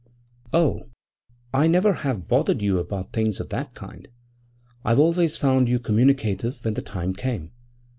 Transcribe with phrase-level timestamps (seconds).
[0.51, 0.89] 'Oh,
[1.53, 4.07] I never have bothered you about things of that kind.
[4.83, 7.51] I've always found you communicative when the time came.